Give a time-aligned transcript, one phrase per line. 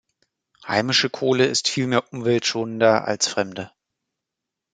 [0.67, 3.69] Heimische Kohle ist vielmehr umweltschonender als fremde.